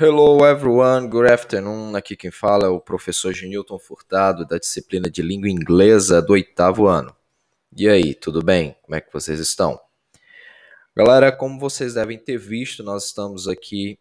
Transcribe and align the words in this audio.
Hello 0.00 0.42
everyone, 0.46 1.06
good 1.06 1.30
afternoon. 1.30 1.94
Aqui 1.94 2.16
quem 2.16 2.30
fala 2.30 2.64
é 2.64 2.68
o 2.68 2.80
professor 2.80 3.30
Genilton 3.30 3.78
Furtado, 3.78 4.46
da 4.46 4.56
disciplina 4.56 5.10
de 5.10 5.20
língua 5.20 5.50
inglesa 5.50 6.22
do 6.22 6.32
oitavo 6.32 6.86
ano. 6.86 7.14
E 7.76 7.86
aí, 7.86 8.14
tudo 8.14 8.42
bem? 8.42 8.74
Como 8.80 8.96
é 8.96 9.02
que 9.02 9.12
vocês 9.12 9.38
estão? 9.38 9.78
Galera, 10.96 11.30
como 11.30 11.60
vocês 11.60 11.92
devem 11.92 12.16
ter 12.16 12.38
visto, 12.38 12.82
nós 12.82 13.04
estamos 13.04 13.46
aqui 13.46 13.98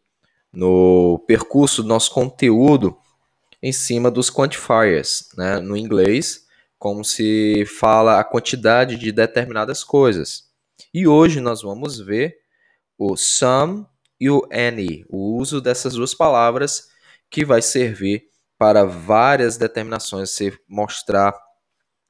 no 0.53 1.19
percurso 1.27 1.83
do 1.83 1.89
nosso 1.89 2.09
conteúdo 2.13 2.97
em 3.61 3.73
cima 3.73 4.09
dos 4.09 4.29
quantifiers, 4.29 5.27
né? 5.35 5.59
No 5.59 5.75
inglês, 5.75 6.47
como 6.79 7.03
se 7.03 7.65
fala 7.65 8.17
a 8.17 8.23
quantidade 8.23 8.95
de 8.95 9.11
determinadas 9.11 9.83
coisas. 9.83 10.49
E 10.93 11.05
hoje 11.05 11.41
nós 11.41 11.61
vamos 11.61 11.99
ver 11.99 12.37
o 12.97 13.17
sum 13.17 13.85
e 14.21 14.29
o 14.29 14.47
any, 14.53 15.03
o 15.09 15.35
uso 15.35 15.59
dessas 15.59 15.95
duas 15.95 16.13
palavras 16.13 16.89
que 17.27 17.43
vai 17.43 17.59
servir 17.59 18.25
para 18.55 18.85
várias 18.85 19.57
determinações, 19.57 20.29
você 20.29 20.55
mostrar 20.69 21.33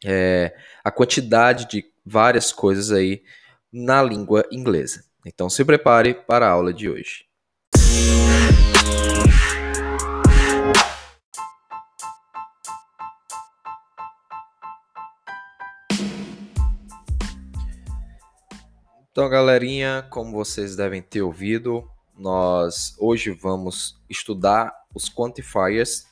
é, 0.04 0.54
a 0.84 0.92
quantidade 0.92 1.70
de 1.70 1.86
várias 2.06 2.52
coisas 2.52 2.92
aí 2.92 3.24
na 3.72 4.04
língua 4.04 4.44
inglesa. 4.52 5.06
Então 5.26 5.50
se 5.50 5.64
prepare 5.64 6.14
para 6.14 6.46
a 6.46 6.50
aula 6.50 6.74
de 6.74 6.90
hoje. 6.90 7.32
Então, 19.12 19.30
galerinha, 19.30 20.06
como 20.10 20.32
vocês 20.32 20.76
devem 20.76 21.02
ter 21.02 21.22
ouvido, 21.22 21.86
nós 22.22 22.96
hoje 23.00 23.32
vamos 23.32 24.00
estudar 24.08 24.72
os 24.94 25.10
quantifiers. 25.10 26.06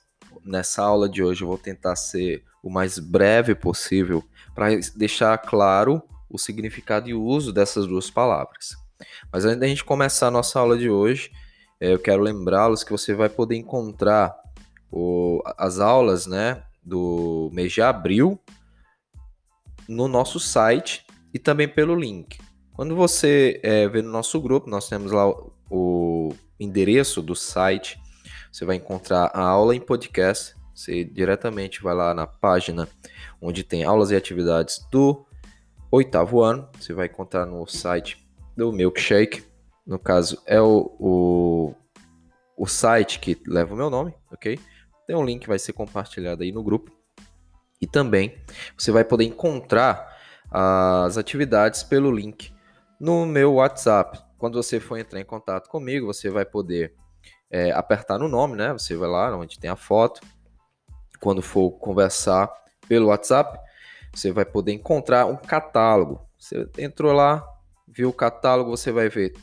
Nessa 0.43 0.81
aula 0.81 1.07
de 1.07 1.23
hoje 1.23 1.43
eu 1.43 1.47
vou 1.47 1.57
tentar 1.57 1.95
ser 1.95 2.43
o 2.63 2.69
mais 2.69 2.97
breve 2.97 3.53
possível 3.53 4.23
para 4.55 4.69
deixar 4.95 5.37
claro 5.37 6.01
o 6.27 6.39
significado 6.39 7.07
e 7.07 7.13
o 7.13 7.23
uso 7.23 7.53
dessas 7.53 7.85
duas 7.85 8.09
palavras. 8.09 8.75
Mas 9.31 9.45
antes 9.45 9.59
da 9.59 9.67
gente 9.67 9.85
começar 9.85 10.27
a 10.27 10.31
nossa 10.31 10.59
aula 10.59 10.77
de 10.77 10.89
hoje, 10.89 11.31
é, 11.79 11.93
eu 11.93 11.99
quero 11.99 12.21
lembrá-los 12.21 12.83
que 12.83 12.91
você 12.91 13.13
vai 13.13 13.29
poder 13.29 13.55
encontrar 13.55 14.35
o, 14.91 15.41
as 15.57 15.79
aulas 15.79 16.25
né, 16.25 16.63
do 16.83 17.49
mês 17.53 17.71
de 17.71 17.81
abril 17.81 18.39
no 19.87 20.07
nosso 20.07 20.39
site 20.39 21.05
e 21.33 21.37
também 21.37 21.67
pelo 21.67 21.95
link. 21.95 22.39
Quando 22.73 22.95
você 22.95 23.59
é, 23.63 23.87
vê 23.87 24.01
no 24.01 24.11
nosso 24.11 24.41
grupo, 24.41 24.69
nós 24.69 24.89
temos 24.89 25.11
lá 25.11 25.25
o 25.69 26.33
endereço 26.59 27.21
do 27.21 27.35
site, 27.35 27.99
você 28.51 28.65
vai 28.65 28.75
encontrar 28.75 29.31
a 29.33 29.41
aula 29.41 29.75
em 29.75 29.79
podcast. 29.79 30.55
Você 30.73 31.03
diretamente 31.03 31.81
vai 31.81 31.93
lá 31.93 32.13
na 32.13 32.25
página 32.25 32.87
onde 33.41 33.63
tem 33.63 33.83
aulas 33.83 34.11
e 34.11 34.15
atividades 34.15 34.79
do 34.91 35.25
oitavo 35.91 36.41
ano. 36.41 36.67
Você 36.79 36.93
vai 36.93 37.07
encontrar 37.07 37.45
no 37.45 37.65
site 37.67 38.27
do 38.55 38.71
Milkshake. 38.71 39.43
No 39.85 39.99
caso, 39.99 40.41
é 40.45 40.59
o, 40.61 40.95
o, 40.99 41.75
o 42.57 42.67
site 42.67 43.19
que 43.19 43.37
leva 43.47 43.73
o 43.73 43.77
meu 43.77 43.89
nome, 43.89 44.13
ok? 44.31 44.59
Tem 45.07 45.15
um 45.15 45.25
link 45.25 45.41
que 45.41 45.47
vai 45.47 45.59
ser 45.59 45.73
compartilhado 45.73 46.43
aí 46.43 46.51
no 46.51 46.63
grupo. 46.63 46.91
E 47.81 47.87
também 47.87 48.37
você 48.77 48.91
vai 48.91 49.03
poder 49.03 49.25
encontrar 49.25 50.17
as 50.51 51.17
atividades 51.17 51.83
pelo 51.83 52.11
link 52.11 52.51
no 52.99 53.25
meu 53.25 53.55
WhatsApp 53.55 54.28
quando 54.39 54.61
você 54.61 54.79
for 54.79 54.97
entrar 54.97 55.19
em 55.19 55.25
contato 55.25 55.69
comigo, 55.69 56.07
você 56.07 56.29
vai 56.29 56.45
poder 56.45 56.95
é, 57.51 57.71
apertar 57.71 58.17
no 58.17 58.29
nome, 58.29 58.55
né? 58.55 58.71
Você 58.71 58.95
vai 58.95 59.09
lá 59.09 59.35
onde 59.35 59.59
tem 59.59 59.69
a 59.69 59.75
foto. 59.75 60.21
Quando 61.19 61.41
for 61.41 61.71
conversar 61.71 62.49
pelo 62.87 63.07
WhatsApp, 63.07 63.59
você 64.13 64.31
vai 64.31 64.45
poder 64.45 64.71
encontrar 64.71 65.25
um 65.25 65.35
catálogo. 65.35 66.25
Você 66.37 66.67
entrou 66.77 67.11
lá, 67.11 67.45
viu 67.85 68.09
o 68.09 68.13
catálogo, 68.13 68.71
você 68.71 68.93
vai 68.93 69.09
ver 69.09 69.33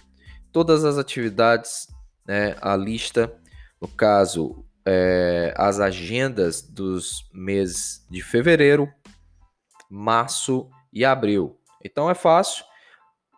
todas 0.51 0.83
as 0.83 0.97
atividades, 0.97 1.89
né? 2.27 2.57
A 2.63 2.75
lista, 2.75 3.39
no 3.79 3.87
caso, 3.87 4.65
é, 4.87 5.53
as 5.59 5.79
agendas 5.79 6.63
dos 6.63 7.29
meses 7.35 8.07
de 8.09 8.23
fevereiro, 8.23 8.91
março 9.91 10.71
e 10.91 11.05
abril. 11.05 11.61
Então 11.85 12.09
é 12.09 12.15
fácil 12.15 12.65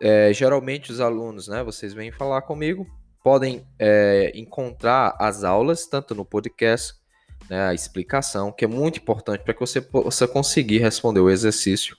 é, 0.01 0.33
geralmente 0.33 0.93
os 0.93 1.01
alunos, 1.01 1.49
né, 1.49 1.63
vocês 1.63 1.93
vêm 1.93 2.11
falar 2.11 2.43
comigo, 2.43 2.87
podem 3.23 3.67
é, 3.79 4.33
encontrar 4.35 5.17
as 5.19 5.45
aulas, 5.45 5.87
tanto 5.87 6.15
no 6.15 6.25
podcast, 6.25 6.95
né, 7.51 7.69
a 7.69 7.75
explicação, 7.75 8.53
que 8.53 8.65
é 8.65 8.69
muito 8.69 9.01
importante 9.01 9.43
para 9.43 9.55
que 9.55 9.61
você 9.61 9.81
possa 9.81 10.29
conseguir 10.29 10.79
responder 10.79 11.21
o 11.21 11.31
exercício. 11.31 11.97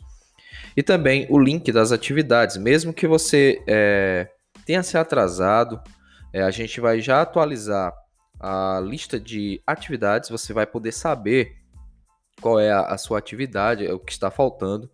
E 0.76 0.84
também 0.84 1.28
o 1.30 1.40
link 1.40 1.72
das 1.72 1.92
atividades, 1.92 2.58
mesmo 2.58 2.94
que 2.94 3.08
você 3.08 3.62
é, 3.68 4.30
tenha 4.66 4.84
se 4.84 4.98
atrasado, 4.98 5.82
é, 6.32 6.42
a 6.42 6.52
gente 6.52 6.80
vai 6.80 7.02
já 7.02 7.22
atualizar 7.22 7.94
a 8.40 8.80
lista 8.82 9.20
de 9.20 9.62
atividades, 9.68 10.30
você 10.30 10.54
vai 10.54 10.66
poder 10.66 10.94
saber 10.94 11.58
qual 12.40 12.60
é 12.60 12.72
a, 12.72 12.82
a 12.82 12.98
sua 12.98 13.18
atividade, 13.20 13.86
o 13.88 14.00
que 14.00 14.12
está 14.12 14.32
faltando, 14.32 14.90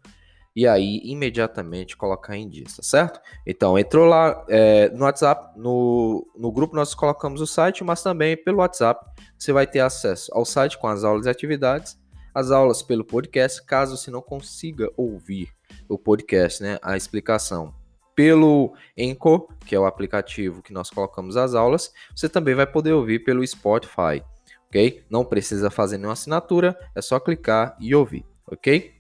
e 0.56 0.66
aí 0.66 1.02
imediatamente 1.04 1.98
colocar 1.98 2.38
em 2.38 2.48
dia, 2.48 2.64
tá 2.64 2.82
certo? 2.82 3.20
Então, 3.46 3.78
entrou 3.78 4.06
lá 4.06 4.46
é, 4.48 4.90
no 4.90 5.04
WhatsApp, 5.04 5.60
no, 5.60 6.26
no 6.36 6.52
grupo 6.52 6.76
nós 6.76 6.96
colocamos 6.96 7.42
o 7.42 7.48
site, 7.48 7.84
mas 7.84 8.02
também 8.02 8.38
pelo 8.38 8.60
WhatsApp 8.60 9.06
você 9.38 9.52
vai 9.52 9.68
ter 9.68 9.82
acesso 9.82 10.32
ao 10.34 10.46
site 10.46 10.78
com 10.78 10.88
as 10.88 11.04
aulas 11.04 11.26
e 11.26 11.30
atividades, 11.30 12.00
as 12.34 12.52
aulas 12.52 12.82
pelo 12.82 13.04
podcast, 13.04 13.64
caso 13.66 13.98
você 13.98 14.10
não 14.10 14.22
consiga 14.22 14.90
ouvir 14.96 15.50
o 15.90 15.98
podcast, 15.98 16.64
né, 16.64 16.80
a 16.82 16.96
explicação 16.96 17.74
pelo 18.16 18.74
Enco, 18.96 19.50
que 19.66 19.76
é 19.76 19.80
o 19.80 19.86
aplicativo 19.86 20.64
que 20.64 20.72
nós 20.72 20.90
colocamos 20.90 21.36
as 21.36 21.54
aulas, 21.54 21.92
você 22.16 22.30
também 22.30 22.56
vai 22.56 22.66
poder 22.66 22.94
ouvir 22.94 23.20
pelo 23.20 23.46
Spotify, 23.46 24.24
ok? 24.70 25.04
Não 25.10 25.26
precisa 25.26 25.70
fazer 25.70 25.98
nenhuma 25.98 26.14
assinatura, 26.14 26.78
é 26.96 27.02
só 27.02 27.20
clicar 27.20 27.76
e 27.78 27.94
ouvir, 27.94 28.26
ok? 28.48 28.95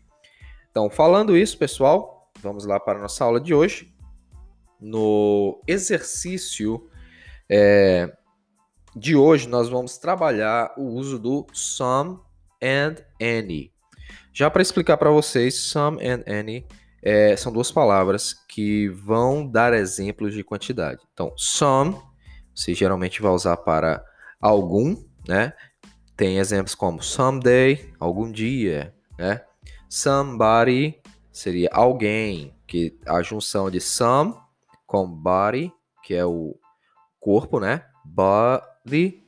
Então, 0.75 0.89
falando 0.89 1.37
isso, 1.37 1.57
pessoal, 1.57 2.29
vamos 2.41 2.65
lá 2.65 2.77
para 2.77 2.99
a 2.99 3.01
nossa 3.03 3.23
aula 3.23 3.39
de 3.39 3.53
hoje. 3.53 3.95
No 4.77 5.63
exercício 5.65 6.89
é, 7.49 8.13
de 8.93 9.15
hoje, 9.15 9.47
nós 9.47 9.69
vamos 9.69 9.97
trabalhar 9.97 10.73
o 10.77 10.83
uso 10.83 11.17
do 11.17 11.47
some 11.53 12.19
and 12.61 12.95
any. 13.21 13.71
Já 14.33 14.49
para 14.49 14.61
explicar 14.61 14.97
para 14.97 15.09
vocês, 15.09 15.55
some 15.57 16.05
and 16.05 16.25
any 16.27 16.67
é, 17.01 17.37
são 17.37 17.53
duas 17.53 17.71
palavras 17.71 18.33
que 18.33 18.89
vão 18.89 19.47
dar 19.47 19.71
exemplos 19.71 20.33
de 20.33 20.43
quantidade. 20.43 21.01
Então, 21.13 21.31
some, 21.37 21.97
você 22.53 22.73
geralmente 22.73 23.21
vai 23.21 23.31
usar 23.31 23.55
para 23.55 24.03
algum, 24.41 25.01
né? 25.25 25.53
Tem 26.17 26.37
exemplos 26.37 26.75
como 26.75 27.01
someday, 27.01 27.93
algum 27.97 28.29
dia, 28.29 28.93
né? 29.17 29.41
Somebody 29.89 31.01
seria 31.31 31.69
alguém, 31.71 32.53
que 32.67 32.97
a 33.05 33.21
junção 33.21 33.69
de 33.69 33.79
some 33.79 34.35
com 34.85 35.07
body, 35.07 35.71
que 36.03 36.13
é 36.13 36.25
o 36.25 36.55
corpo, 37.19 37.59
né? 37.59 37.85
Body, 38.03 39.23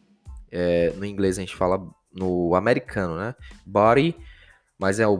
é, 0.52 0.92
no 0.92 1.06
inglês 1.06 1.38
a 1.38 1.42
gente 1.42 1.56
fala 1.56 1.86
no 2.14 2.56
americano, 2.56 3.18
né? 3.18 3.36
Body, 3.66 4.16
mas 4.78 5.00
é 5.00 5.08
o 5.08 5.18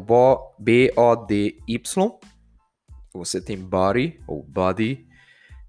B-O-D-Y. 0.60 2.20
Você 3.14 3.42
tem 3.42 3.58
body 3.58 4.20
ou 4.28 4.44
body. 4.44 5.08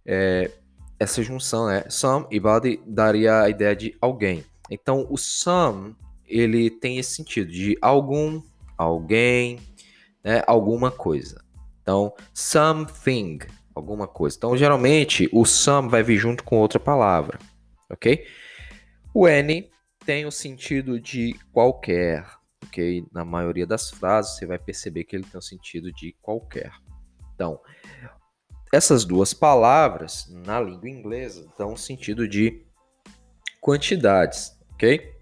É, 0.05 0.51
essa 0.99 1.23
junção, 1.23 1.67
né? 1.67 1.85
Some 1.89 2.27
e 2.31 2.41
body 2.41 2.83
daria 2.87 3.43
a 3.43 3.49
ideia 3.49 3.75
de 3.75 3.97
alguém. 4.01 4.45
Então, 4.71 5.07
o 5.09 5.17
some, 5.17 5.97
ele 6.27 6.71
tem 6.71 6.99
esse 6.99 7.15
sentido 7.15 7.51
de 7.51 7.79
algum, 7.81 8.43
alguém, 8.79 9.59
né, 10.25 10.43
alguma 10.47 10.91
coisa. 10.91 11.45
Então, 11.83 12.15
something, 12.33 13.41
alguma 13.75 14.07
coisa. 14.07 14.37
Então, 14.37 14.57
geralmente, 14.57 15.29
o 15.33 15.45
some 15.45 15.89
vai 15.89 16.03
vir 16.03 16.17
junto 16.17 16.45
com 16.45 16.59
outra 16.59 16.79
palavra, 16.79 17.39
ok? 17.91 18.25
O 19.13 19.27
any 19.27 19.71
tem 20.07 20.25
o 20.25 20.31
sentido 20.31 21.01
de 21.01 21.35
qualquer, 21.53 22.25
ok? 22.65 23.05
Na 23.13 23.25
maioria 23.25 23.67
das 23.67 23.91
frases, 23.91 24.37
você 24.37 24.47
vai 24.47 24.59
perceber 24.59 25.05
que 25.05 25.17
ele 25.17 25.25
tem 25.25 25.39
o 25.39 25.43
sentido 25.43 25.93
de 25.93 26.15
qualquer. 26.23 26.73
Então, 27.35 27.61
essas 28.73 29.05
duas 29.05 29.33
palavras, 29.33 30.29
na 30.45 30.61
língua 30.61 30.89
inglesa, 30.89 31.51
dão 31.59 31.73
o 31.73 31.79
sentido 31.79 32.29
de 32.29 32.65
quantidades, 33.61 34.53
ok? 34.75 35.18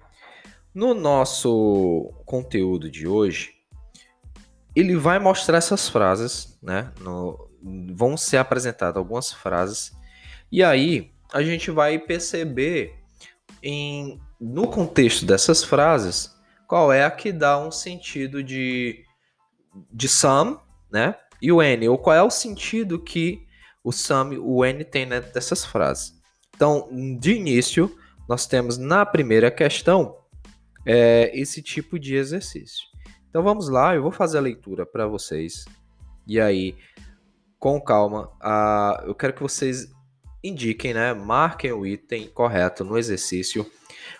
No 0.76 0.92
nosso 0.92 2.12
conteúdo 2.26 2.90
de 2.90 3.08
hoje, 3.08 3.54
ele 4.74 4.94
vai 4.94 5.18
mostrar 5.18 5.56
essas 5.56 5.88
frases, 5.88 6.58
né? 6.62 6.92
No, 7.00 7.48
vão 7.94 8.14
ser 8.14 8.36
apresentadas 8.36 8.98
algumas 8.98 9.32
frases, 9.32 9.96
e 10.52 10.62
aí 10.62 11.14
a 11.32 11.42
gente 11.42 11.70
vai 11.70 11.98
perceber 11.98 12.94
em, 13.62 14.20
no 14.38 14.68
contexto 14.68 15.24
dessas 15.24 15.64
frases, 15.64 16.36
qual 16.68 16.92
é 16.92 17.06
a 17.06 17.10
que 17.10 17.32
dá 17.32 17.58
um 17.58 17.70
sentido 17.70 18.42
de, 18.42 19.02
de 19.90 20.10
some, 20.10 20.58
né? 20.92 21.16
E 21.40 21.50
o 21.50 21.62
N, 21.62 21.88
ou 21.88 21.96
qual 21.96 22.16
é 22.16 22.22
o 22.22 22.28
sentido 22.28 23.02
que 23.02 23.46
o 23.82 23.90
some 23.92 24.36
o 24.36 24.62
N 24.62 24.84
tem 24.84 25.08
dentro 25.08 25.32
dessas 25.32 25.64
frases. 25.64 26.20
Então, 26.54 26.90
de 27.18 27.32
início, 27.32 27.96
nós 28.28 28.44
temos 28.46 28.76
na 28.76 29.06
primeira 29.06 29.50
questão 29.50 30.25
é, 30.86 31.30
esse 31.34 31.60
tipo 31.60 31.98
de 31.98 32.14
exercício. 32.14 32.86
Então 33.28 33.42
vamos 33.42 33.68
lá, 33.68 33.94
eu 33.94 34.02
vou 34.02 34.12
fazer 34.12 34.38
a 34.38 34.40
leitura 34.40 34.86
para 34.86 35.06
vocês. 35.06 35.64
E 36.26 36.40
aí, 36.40 36.76
com 37.58 37.80
calma, 37.80 38.30
eu 39.04 39.14
quero 39.14 39.32
que 39.32 39.42
vocês 39.42 39.92
indiquem, 40.42 40.94
né? 40.94 41.12
Marquem 41.12 41.72
o 41.72 41.84
item 41.84 42.28
correto 42.28 42.84
no 42.84 42.96
exercício. 42.96 43.70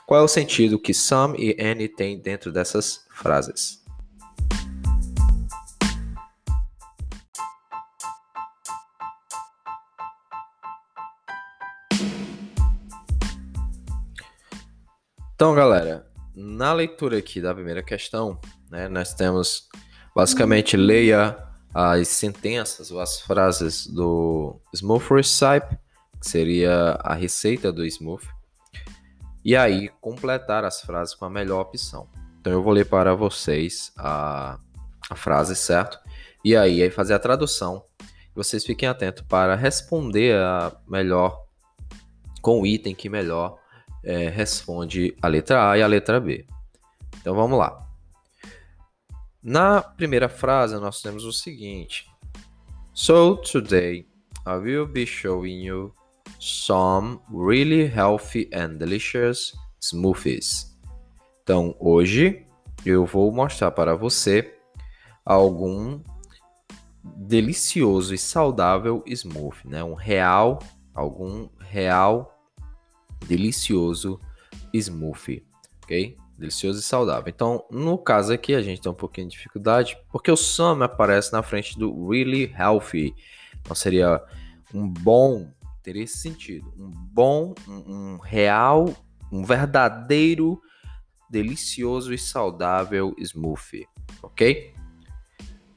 Qual 0.07 0.21
é 0.21 0.25
o 0.25 0.29
sentido 0.29 0.79
que 0.79 0.93
some 0.93 1.39
e 1.39 1.57
any 1.63 1.89
tem 1.89 2.21
dentro 2.21 2.53
dessas 2.53 3.07
frases? 3.11 3.85
Então, 15.35 15.55
galera, 15.55 16.06
na 16.37 16.75
leitura 16.75 17.17
aqui 17.17 17.41
da 17.41 17.55
primeira 17.55 17.83
questão, 17.83 18.39
né, 18.71 18.89
nós 18.89 19.15
temos 19.15 19.69
basicamente 20.15 20.77
leia 20.77 21.37
as 21.73 22.09
sentenças 22.09 22.91
ou 22.91 23.01
as 23.01 23.21
frases 23.21 23.87
do 23.87 24.61
Smooth 24.75 25.15
Recipe, 25.15 25.79
que 26.21 26.29
seria 26.29 26.99
a 27.03 27.15
receita 27.15 27.73
do 27.73 27.85
Smooth, 27.87 28.29
e 29.43 29.57
aí 29.57 29.89
completar 30.01 30.65
as 30.65 30.83
frases 30.83 31.15
com 31.15 31.25
a 31.25 31.31
melhor 31.31 31.63
opção. 31.63 32.07
Então 32.41 32.53
eu 32.53 32.63
vou 32.63 32.73
ler 32.73 32.87
para 32.87 33.15
vocês 33.15 33.93
a, 33.97 34.59
a 35.09 35.15
frase, 35.17 35.57
certo? 35.57 35.99
E 36.45 36.55
aí, 36.55 36.83
aí 36.83 36.91
fazer 36.91 37.15
a 37.15 37.19
tradução. 37.19 37.83
Vocês 38.35 38.65
fiquem 38.65 38.89
atentos 38.89 39.25
para 39.27 39.55
responder 39.55 40.37
a 40.37 40.77
melhor 40.87 41.47
com 42.43 42.61
o 42.61 42.67
item 42.67 42.95
que 42.95 43.09
melhor 43.09 43.59
é, 44.07 44.29
responde 44.29 45.17
a 45.21 45.27
letra 45.27 45.71
A 45.71 45.77
e 45.77 45.83
a 45.83 45.87
letra 45.87 46.21
B. 46.21 46.47
Então 47.21 47.35
vamos 47.35 47.59
lá. 47.59 47.85
Na 49.43 49.83
primeira 49.83 50.29
frase, 50.29 50.77
nós 50.77 51.03
temos 51.03 51.25
o 51.25 51.33
seguinte: 51.33 52.09
So 52.95 53.37
today 53.37 54.07
I 54.47 54.55
will 54.55 54.87
be 54.87 55.05
showing 55.05 55.65
you 55.65 55.93
some 56.39 57.19
really 57.31 57.85
healthy 57.85 58.49
and 58.55 58.77
delicious 58.77 59.53
smoothies. 59.81 60.77
Então, 61.43 61.77
hoje 61.79 62.47
eu 62.85 63.05
vou 63.05 63.33
mostrar 63.33 63.73
para 63.73 63.97
você 63.97 64.55
algum 65.25 66.01
delicioso 67.03 68.15
e 68.15 68.19
saudável 68.19 69.03
smoothie, 69.07 69.69
né? 69.69 69.83
Um 69.83 69.95
real, 69.95 70.61
algum 70.95 71.49
real 71.59 72.36
delicioso 73.27 74.21
smoothie, 74.73 75.45
ok? 75.83 76.17
delicioso 76.39 76.79
e 76.79 76.83
saudável. 76.83 77.33
Então, 77.35 77.65
no 77.71 77.97
caso 77.97 78.33
aqui, 78.33 78.55
a 78.55 78.63
gente 78.63 78.81
tem 78.81 78.93
um 78.93 78.95
pouquinho 78.95 79.29
de 79.29 79.37
dificuldade, 79.37 79.99
porque 80.11 80.31
o 80.31 80.37
some 80.37 80.83
aparece 80.85 81.33
na 81.33 81.43
frente 81.43 81.79
do 81.79 82.09
really 82.09 82.53
healthy. 82.57 83.15
Então, 83.61 83.75
seria 83.75 84.23
um 84.75 84.87
bom, 84.87 85.51
teria 85.83 86.05
esse 86.05 86.19
sentido, 86.19 86.73
um 86.77 86.91
bom, 86.91 87.55
um, 87.67 88.15
um 88.15 88.19
real, 88.19 88.95
um 89.33 89.43
verdadeiro, 89.45 90.61
delicioso 91.29 92.13
e 92.13 92.19
saudável 92.19 93.15
smoothie, 93.19 93.87
ok? 94.23 94.75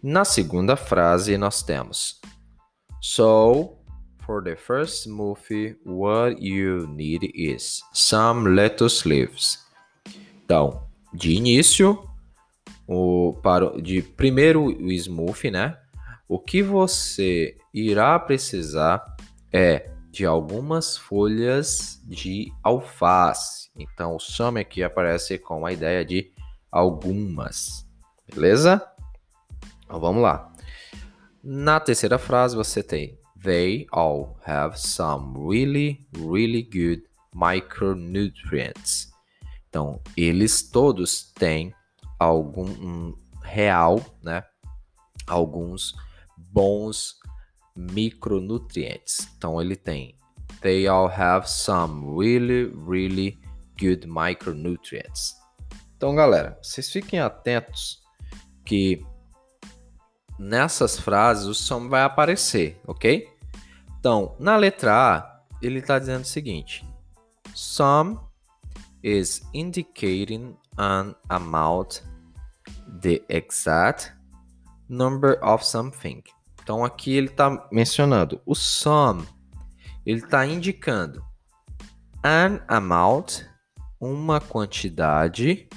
Na 0.02 0.24
segunda 0.24 0.76
frase, 0.76 1.38
nós 1.38 1.64
temos 1.64 2.22
So, 3.02 3.79
for 4.30 4.44
the 4.44 4.56
first 4.56 5.08
smoothie, 5.08 5.76
what 5.84 6.40
you 6.40 6.86
need 6.86 7.32
is 7.34 7.82
some 7.92 8.56
lettuce 8.56 9.04
leaves. 9.04 9.58
Então, 10.46 10.84
de 11.12 11.34
início, 11.34 12.08
o, 12.88 13.34
para, 13.42 13.82
de 13.82 14.04
primeiro 14.04 14.66
o 14.66 14.92
smooth, 14.92 15.50
né? 15.50 15.80
O 16.28 16.38
que 16.38 16.62
você 16.62 17.58
irá 17.74 18.20
precisar 18.20 19.04
é 19.52 19.90
de 20.12 20.28
algumas 20.28 20.96
folhas 20.96 22.00
de 22.06 22.54
alface. 22.62 23.72
Então, 23.76 24.16
o 24.16 24.20
some 24.20 24.60
aqui 24.60 24.84
aparece 24.84 25.40
com 25.40 25.66
a 25.66 25.74
ideia 25.74 26.06
de 26.06 26.32
algumas, 26.72 27.84
beleza? 28.32 28.80
Então, 29.86 30.00
vamos 30.00 30.22
lá. 30.22 30.54
Na 31.44 31.80
terceira 31.80 32.20
frase 32.20 32.56
você 32.56 32.84
tem 32.84 33.19
They 33.44 33.88
all 33.92 34.38
have 34.46 34.78
some 34.78 35.34
really, 35.38 36.08
really 36.18 36.64
good 36.64 37.04
micronutrients. 37.34 39.10
Então, 39.70 40.02
eles 40.18 40.64
todos 40.64 41.32
têm 41.34 41.74
algum 42.20 42.68
um 42.68 43.16
real, 43.42 44.04
né? 44.22 44.44
Alguns 45.28 45.94
bons 46.38 47.16
micronutrientes. 47.76 49.30
Então, 49.38 49.62
ele 49.62 49.76
tem 49.76 50.20
They 50.62 50.88
all 50.88 51.08
have 51.08 51.48
some 51.48 52.18
really, 52.18 52.66
really 52.66 53.40
good 53.80 54.06
micronutrients. 54.06 55.36
Então, 55.96 56.14
galera, 56.14 56.60
vocês 56.62 56.92
fiquem 56.92 57.20
atentos 57.20 58.02
que 58.66 59.06
nessas 60.40 60.98
frases 60.98 61.46
o 61.46 61.54
som 61.54 61.90
vai 61.90 62.02
aparecer, 62.04 62.80
ok? 62.88 63.30
Então, 64.00 64.36
na 64.40 64.56
letra 64.56 64.94
A, 65.18 65.42
ele 65.62 65.80
está 65.80 66.00
dizendo 66.00 66.22
o 66.22 66.28
seguinte: 66.28 66.88
Some 67.54 68.18
is 69.04 69.42
indicating 69.54 70.56
an 70.78 71.14
amount, 71.28 72.02
the 73.02 73.22
exact 73.28 74.14
number 74.88 75.38
of 75.44 75.66
something. 75.66 76.24
Então 76.62 76.86
aqui 76.86 77.14
ele 77.14 77.28
está 77.28 77.68
mencionando 77.72 78.42
o 78.46 78.56
sum, 78.56 79.26
ele 80.06 80.20
está 80.20 80.46
indicando 80.46 81.24
an 82.24 82.60
amount, 82.68 83.46
uma 84.00 84.40
quantidade 84.40 85.68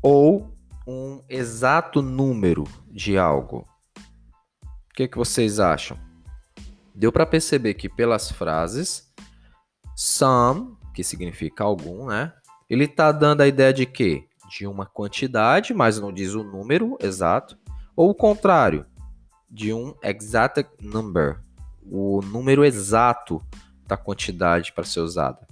ou 0.00 0.51
um 0.86 1.22
exato 1.28 2.02
número 2.02 2.64
de 2.90 3.16
algo. 3.16 3.66
O 4.90 4.94
que, 4.94 5.08
que 5.08 5.16
vocês 5.16 5.58
acham? 5.60 5.98
Deu 6.94 7.10
para 7.10 7.26
perceber 7.26 7.74
que 7.74 7.88
pelas 7.88 8.30
frases 8.30 9.10
some 9.96 10.76
que 10.92 11.02
significa 11.02 11.64
algum, 11.64 12.06
né? 12.06 12.32
Ele 12.68 12.84
está 12.84 13.10
dando 13.12 13.40
a 13.40 13.46
ideia 13.46 13.72
de 13.72 13.86
quê? 13.86 14.26
De 14.48 14.66
uma 14.66 14.84
quantidade, 14.84 15.72
mas 15.72 15.98
não 15.98 16.12
diz 16.12 16.34
o 16.34 16.44
número 16.44 16.96
exato, 17.00 17.58
ou 17.96 18.10
o 18.10 18.14
contrário, 18.14 18.86
de 19.50 19.72
um 19.72 19.94
exact 20.02 20.66
number, 20.80 21.40
o 21.82 22.20
número 22.22 22.64
exato 22.64 23.42
da 23.86 23.96
quantidade 23.96 24.72
para 24.72 24.84
ser 24.84 25.00
usada. 25.00 25.46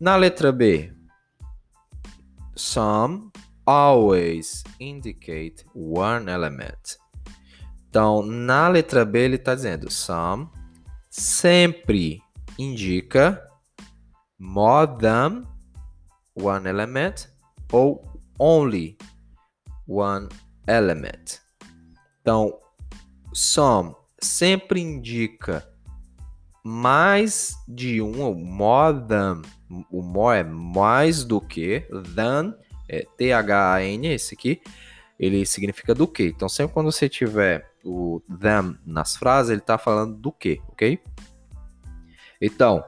Na 0.00 0.16
letra 0.16 0.50
B, 0.50 0.92
some 2.54 3.30
always 3.66 4.64
indicate 4.80 5.64
one 5.74 6.30
element. 6.30 6.98
Então, 7.88 8.22
na 8.22 8.68
letra 8.68 9.04
B, 9.04 9.18
ele 9.18 9.36
está 9.36 9.54
dizendo 9.54 9.90
some 9.90 10.48
sempre 11.10 12.22
indica 12.58 13.42
more 14.38 14.86
than 14.98 15.46
one 16.34 16.66
element 16.68 17.28
ou 17.70 18.02
only 18.38 18.96
one 19.86 20.28
element. 20.66 21.40
Então, 22.20 22.58
some 23.32 23.94
sempre 24.20 24.80
indica 24.80 25.66
mais 26.64 27.54
de 27.68 28.00
um, 28.00 28.22
ou 28.22 28.34
more 28.34 28.94
than, 29.06 29.42
o 29.90 30.02
more 30.02 30.38
é 30.38 30.44
mais 30.44 31.24
do 31.24 31.40
que, 31.40 31.86
than, 32.14 32.54
é 32.92 33.06
T-H-A-N, 33.16 34.08
esse 34.08 34.34
aqui, 34.34 34.60
ele 35.18 35.46
significa 35.46 35.94
do 35.94 36.06
que. 36.06 36.24
Então, 36.24 36.48
sempre 36.48 36.74
quando 36.74 36.92
você 36.92 37.08
tiver 37.08 37.70
o 37.84 38.20
than 38.28 38.76
nas 38.84 39.16
frases, 39.16 39.50
ele 39.50 39.60
está 39.60 39.78
falando 39.78 40.16
do 40.16 40.30
que, 40.30 40.60
ok? 40.68 40.98
Então, 42.40 42.84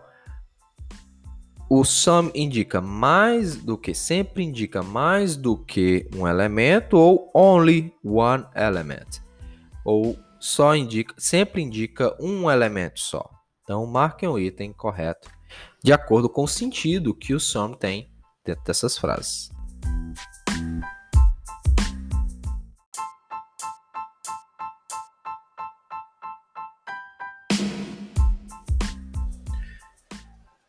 o 1.68 1.84
some 1.84 2.30
indica 2.34 2.80
mais 2.80 3.56
do 3.56 3.78
que, 3.78 3.94
sempre 3.94 4.44
indica 4.44 4.82
mais 4.82 5.36
do 5.36 5.56
que 5.56 6.08
um 6.14 6.28
elemento 6.28 6.96
ou 6.96 7.30
only 7.34 7.94
one 8.04 8.44
element. 8.54 9.22
Ou 9.84 10.18
só 10.38 10.76
indica, 10.76 11.14
sempre 11.16 11.62
indica 11.62 12.14
um 12.20 12.50
elemento 12.50 13.00
só. 13.00 13.28
Então 13.62 13.86
marquem 13.86 14.28
o 14.28 14.38
item 14.38 14.72
correto. 14.72 15.30
de 15.82 15.92
acordo 15.92 16.28
com 16.28 16.44
o 16.44 16.48
sentido 16.48 17.14
que 17.14 17.34
o 17.34 17.40
some 17.40 17.76
tem 17.76 18.10
dentro 18.44 18.64
dessas 18.64 18.96
frases. 18.96 19.50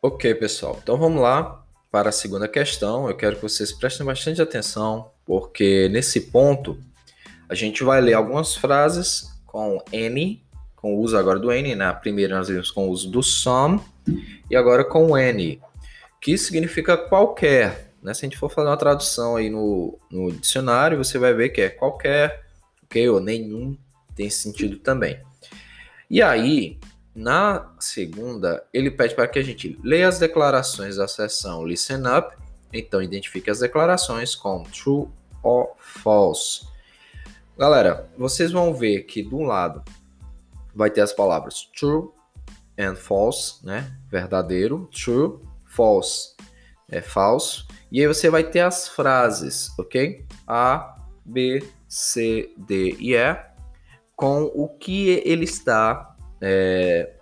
Ok, 0.06 0.32
pessoal. 0.36 0.78
Então 0.80 0.96
vamos 0.96 1.20
lá 1.20 1.64
para 1.90 2.10
a 2.10 2.12
segunda 2.12 2.46
questão. 2.46 3.08
Eu 3.08 3.16
quero 3.16 3.36
que 3.36 3.42
vocês 3.42 3.72
prestem 3.72 4.06
bastante 4.06 4.40
atenção, 4.40 5.10
porque 5.24 5.88
nesse 5.88 6.30
ponto 6.30 6.78
a 7.48 7.54
gente 7.56 7.82
vai 7.82 8.00
ler 8.00 8.14
algumas 8.14 8.54
frases 8.54 9.36
com 9.44 9.82
N, 9.92 10.40
com 10.76 10.94
o 10.94 11.00
uso 11.00 11.18
agora 11.18 11.40
do 11.40 11.50
N, 11.50 11.74
na 11.74 11.92
né? 11.92 11.98
primeira 12.00 12.36
nós 12.36 12.46
vimos 12.46 12.70
com 12.70 12.86
o 12.86 12.90
uso 12.90 13.10
do 13.10 13.20
some, 13.20 13.80
e 14.48 14.54
agora 14.54 14.84
com 14.84 15.18
N, 15.18 15.60
que 16.20 16.38
significa 16.38 16.96
qualquer. 16.96 17.85
Né? 18.06 18.14
Se 18.14 18.24
a 18.24 18.28
gente 18.28 18.38
for 18.38 18.48
fazer 18.48 18.68
uma 18.68 18.76
tradução 18.76 19.34
aí 19.34 19.50
no, 19.50 19.98
no 20.08 20.30
dicionário, 20.30 20.96
você 20.96 21.18
vai 21.18 21.34
ver 21.34 21.48
que 21.48 21.60
é 21.60 21.68
qualquer, 21.68 22.46
ok? 22.84 23.08
Ou 23.08 23.18
nenhum, 23.18 23.76
tem 24.14 24.30
sentido 24.30 24.78
também. 24.78 25.20
E 26.08 26.22
aí, 26.22 26.78
na 27.12 27.74
segunda, 27.80 28.64
ele 28.72 28.92
pede 28.92 29.12
para 29.12 29.26
que 29.26 29.40
a 29.40 29.42
gente 29.42 29.76
leia 29.82 30.06
as 30.06 30.20
declarações 30.20 30.94
da 30.94 31.08
seção 31.08 31.66
Listen 31.66 32.02
Up. 32.16 32.36
Então, 32.72 33.02
identifique 33.02 33.50
as 33.50 33.58
declarações 33.58 34.36
com 34.36 34.62
true 34.62 35.08
or 35.42 35.74
false. 35.76 36.64
Galera, 37.58 38.08
vocês 38.16 38.52
vão 38.52 38.72
ver 38.72 39.02
que 39.02 39.20
do 39.20 39.40
lado 39.40 39.82
vai 40.72 40.90
ter 40.90 41.00
as 41.00 41.12
palavras 41.12 41.68
true 41.76 42.08
and 42.78 42.94
false, 42.94 43.66
né? 43.66 43.98
Verdadeiro, 44.08 44.88
true, 44.92 45.40
false, 45.64 46.36
é 46.88 47.00
falso. 47.00 47.65
E 47.90 48.00
aí 48.00 48.06
você 48.06 48.28
vai 48.28 48.44
ter 48.44 48.60
as 48.60 48.88
frases, 48.88 49.70
ok? 49.78 50.24
A, 50.46 50.96
B, 51.24 51.62
C, 51.88 52.52
D 52.56 52.96
e 52.98 53.14
E, 53.14 53.36
com 54.14 54.44
o 54.54 54.68
que 54.68 55.22
ele 55.24 55.44
está 55.44 56.16
é, 56.40 57.16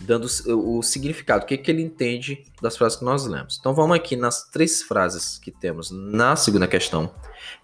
dando 0.00 0.26
o 0.48 0.82
significado, 0.82 1.44
o 1.44 1.46
que, 1.46 1.58
que 1.58 1.70
ele 1.70 1.82
entende 1.82 2.44
das 2.60 2.76
frases 2.76 2.98
que 2.98 3.04
nós 3.04 3.26
lemos. 3.26 3.58
Então 3.60 3.74
vamos 3.74 3.96
aqui 3.96 4.16
nas 4.16 4.48
três 4.50 4.82
frases 4.82 5.38
que 5.38 5.50
temos 5.50 5.90
na 5.90 6.36
segunda 6.36 6.66
questão 6.66 7.14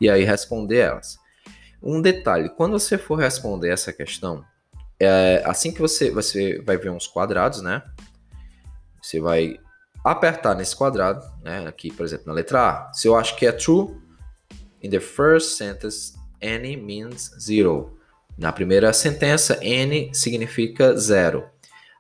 e 0.01 0.09
aí 0.11 0.23
responder 0.25 0.79
elas. 0.79 1.19
Um 1.83 2.01
detalhe, 2.01 2.49
quando 2.51 2.79
você 2.79 2.99
for 2.99 3.17
responder 3.17 3.71
essa 3.71 3.93
questão, 3.93 4.45
é, 4.99 5.43
assim 5.47 5.73
que 5.73 5.81
você, 5.81 6.11
você 6.11 6.61
vai 6.63 6.77
ver 6.77 6.91
uns 6.91 7.07
quadrados, 7.07 7.63
né? 7.63 7.83
Você 9.01 9.21
vai 9.21 9.59
apertar 10.13 10.55
nesse 10.55 10.75
quadrado, 10.77 11.25
né? 11.43 11.67
Aqui, 11.67 11.93
por 11.93 12.05
exemplo, 12.05 12.27
na 12.29 12.33
letra 12.33 12.69
A. 12.69 12.93
Se 12.93 13.09
eu 13.09 13.17
acho 13.17 13.37
que 13.37 13.47
é 13.47 13.53
true, 13.53 13.97
in 14.83 14.91
the 14.91 15.01
first 15.01 15.57
sentence, 15.57 16.15
any 16.43 16.77
means 16.77 17.33
zero. 17.41 17.99
Na 18.39 18.53
primeira 18.53 18.93
sentença, 18.93 19.59
n 19.63 20.15
significa 20.15 20.97
zero. 20.97 21.49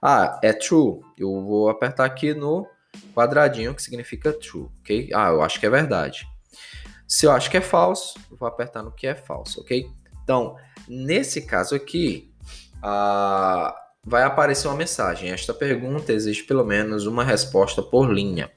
Ah, 0.00 0.38
é 0.42 0.52
true. 0.52 1.00
Eu 1.18 1.42
vou 1.42 1.68
apertar 1.68 2.04
aqui 2.04 2.34
no 2.34 2.66
quadradinho 3.14 3.74
que 3.74 3.82
significa 3.82 4.32
true, 4.32 4.68
ok? 4.80 5.10
Ah, 5.14 5.30
eu 5.30 5.42
acho 5.42 5.58
que 5.58 5.66
é 5.66 5.70
verdade. 5.70 6.26
Se 7.08 7.26
eu 7.26 7.32
acho 7.32 7.50
que 7.50 7.56
é 7.56 7.60
falso, 7.60 8.18
eu 8.30 8.36
vou 8.36 8.46
apertar 8.46 8.82
no 8.82 8.92
que 8.92 9.06
é 9.06 9.14
falso, 9.14 9.60
ok? 9.60 9.90
Então, 10.22 10.56
nesse 10.88 11.42
caso 11.42 11.74
aqui, 11.74 12.32
ah, 12.82 13.74
vai 14.06 14.22
aparecer 14.22 14.68
uma 14.68 14.76
mensagem. 14.76 15.30
Esta 15.30 15.52
pergunta 15.52 16.12
existe 16.12 16.44
pelo 16.44 16.64
menos 16.64 17.06
uma 17.06 17.24
resposta 17.24 17.82
por 17.82 18.12
linha. 18.12 18.50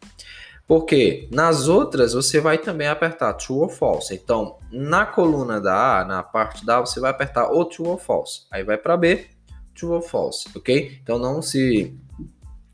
Porque 0.67 1.27
nas 1.31 1.67
outras 1.67 2.13
você 2.13 2.39
vai 2.39 2.59
também 2.59 2.87
apertar 2.87 3.33
true 3.33 3.61
ou 3.61 3.69
false. 3.69 4.13
Então, 4.13 4.59
na 4.71 5.03
coluna 5.07 5.59
da 5.59 6.01
A, 6.01 6.05
na 6.05 6.21
parte 6.21 6.63
da 6.63 6.77
A, 6.77 6.81
você 6.81 6.99
vai 6.99 7.09
apertar 7.09 7.49
ou 7.49 7.65
true 7.65 7.87
ou 7.87 7.97
false. 7.97 8.43
Aí 8.51 8.63
vai 8.63 8.77
para 8.77 8.95
B, 8.95 9.25
true 9.73 9.93
ou 9.93 10.01
false, 10.01 10.47
ok? 10.55 10.99
Então 11.01 11.17
não 11.17 11.41
se 11.41 11.97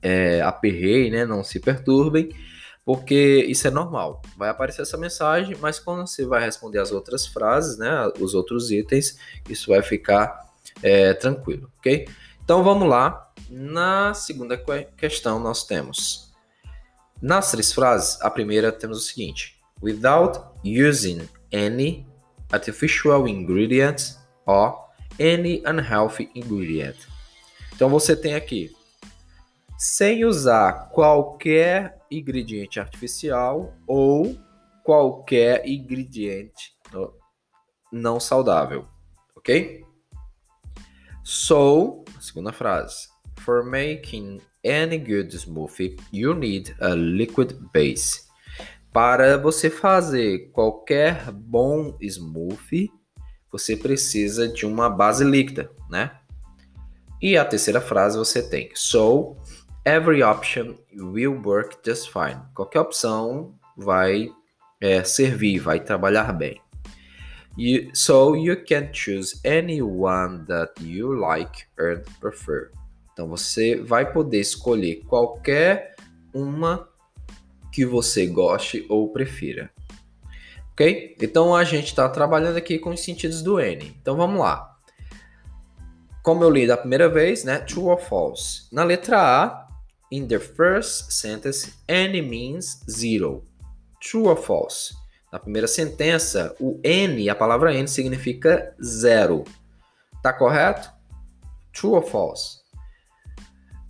é, 0.01 0.41
né? 1.10 1.24
Não 1.24 1.41
se 1.41 1.62
perturbem, 1.62 2.29
porque 2.84 3.46
isso 3.48 3.65
é 3.65 3.72
normal. 3.72 4.22
Vai 4.38 4.50
aparecer 4.50 4.82
essa 4.82 4.98
mensagem, 4.98 5.55
mas 5.62 5.79
quando 5.79 6.05
você 6.05 6.25
vai 6.25 6.44
responder 6.44 6.79
as 6.79 6.91
outras 6.91 7.25
frases, 7.25 7.77
né? 7.77 8.12
Os 8.20 8.34
outros 8.34 8.72
itens, 8.72 9.17
isso 9.50 9.72
vai 9.72 9.82
ficar 9.82 10.51
é, 10.84 11.13
tranquilo, 11.13 11.72
ok? 11.79 12.05
Então 12.45 12.63
vamos 12.63 12.87
lá. 12.87 13.33
Na 13.49 14.13
segunda 14.13 14.55
questão 14.95 15.39
nós 15.39 15.63
temos 15.63 16.31
nas 17.19 17.49
três 17.49 17.73
frases, 17.73 18.21
a 18.21 18.29
primeira 18.29 18.71
temos 18.71 18.99
o 18.99 19.01
seguinte: 19.01 19.59
without 19.81 20.39
using 20.63 21.27
any 21.51 22.05
artificial 22.51 23.27
ingredients 23.27 24.19
or 24.45 24.75
any 25.19 25.63
unhealthy 25.65 26.29
ingredient. 26.35 26.97
Então 27.73 27.89
você 27.89 28.15
tem 28.15 28.35
aqui 28.35 28.75
sem 29.77 30.23
usar 30.23 30.89
qualquer 30.89 31.99
ingrediente 32.11 32.79
artificial 32.79 33.73
ou 33.87 34.37
qualquer 34.83 35.67
ingrediente 35.67 36.75
não 37.91 38.19
saudável, 38.19 38.87
ok? 39.35 39.84
So, 41.27 42.05
segunda 42.22 42.51
frase. 42.51 43.10
For 43.38 43.63
making 43.63 44.41
any 44.63 45.00
good 45.00 45.32
smoothie, 45.36 46.00
you 46.13 46.36
need 46.36 46.75
a 46.79 46.89
liquid 46.94 47.58
base. 47.74 48.22
Para 48.94 49.36
você 49.36 49.72
fazer 49.72 50.51
qualquer 50.51 51.32
bom 51.32 51.98
smoothie, 52.00 52.91
você 53.51 53.75
precisa 53.75 54.48
de 54.48 54.67
uma 54.67 54.88
base 54.88 55.24
líquida, 55.24 55.72
né? 55.89 56.12
E 57.20 57.36
a 57.36 57.44
terceira 57.44 57.82
frase 57.82 58.20
você 58.20 58.48
tem: 58.48 58.70
So, 58.75 59.36
every 59.84 60.22
option 60.22 60.75
will 60.94 61.41
work 61.44 61.77
just 61.84 62.12
fine. 62.13 62.39
Qualquer 62.53 62.82
opção 62.82 63.55
vai 63.75 64.29
é, 64.79 65.03
servir, 65.03 65.58
vai 65.58 65.79
trabalhar 65.79 66.32
bem. 66.34 66.62
You, 67.57 67.91
so 67.93 68.35
you 68.35 68.63
can 68.65 68.91
choose 68.91 69.39
any 69.45 69.81
one 69.81 70.45
that 70.45 70.74
you 70.81 71.13
like 71.13 71.65
or 71.79 72.03
prefer. 72.19 72.71
Então 73.13 73.29
você 73.29 73.77
vai 73.77 74.12
poder 74.12 74.41
escolher 74.41 75.03
qualquer 75.07 75.95
uma 76.33 76.89
que 77.71 77.85
você 77.85 78.27
goste 78.27 78.85
ou 78.89 79.12
prefira. 79.12 79.71
Ok? 80.71 81.15
Então 81.21 81.55
a 81.55 81.63
gente 81.63 81.88
está 81.88 82.09
trabalhando 82.09 82.57
aqui 82.57 82.77
com 82.77 82.89
os 82.89 83.00
sentidos 83.00 83.41
do 83.41 83.57
N. 83.57 83.95
Então 84.01 84.17
vamos 84.17 84.39
lá. 84.39 84.77
Como 86.21 86.43
eu 86.43 86.50
li 86.50 86.67
da 86.67 86.75
primeira 86.75 87.07
vez, 87.07 87.45
né? 87.45 87.59
True 87.59 87.85
or 87.85 88.00
false. 88.00 88.67
Na 88.71 88.83
letra 88.83 89.21
A, 89.21 89.67
in 90.12 90.27
the 90.27 90.39
first 90.39 91.12
sentence, 91.12 91.74
N 91.88 92.21
means 92.21 92.81
zero. 92.89 93.45
True 94.01 94.27
or 94.27 94.35
false? 94.35 94.93
Na 95.35 95.39
primeira 95.39 95.67
sentença, 95.67 96.55
o 96.61 96.79
N, 96.81 97.29
a 97.29 97.35
palavra 97.35 97.75
N, 97.75 97.89
significa 97.89 98.73
zero. 98.81 99.43
Tá 100.23 100.31
correto? 100.31 100.89
True 101.73 101.95
or 101.95 102.03
false? 102.03 102.61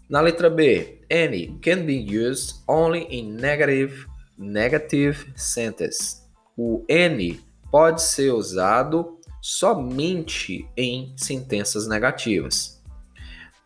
Na 0.09 0.21
letra 0.21 0.49
B, 0.49 1.05
N 1.07 1.59
can 1.61 1.85
be 1.85 1.93
used 1.93 2.63
only 2.67 3.03
in 3.11 3.35
negative, 3.35 4.07
negative 4.35 5.31
sentence. 5.35 6.23
O 6.57 6.83
N 6.89 7.39
pode 7.69 8.01
ser 8.01 8.31
usado 8.31 9.19
somente 9.39 10.67
em 10.75 11.13
sentenças 11.15 11.87
negativas. 11.87 12.81